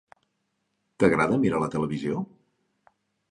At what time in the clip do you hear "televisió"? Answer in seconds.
1.75-2.25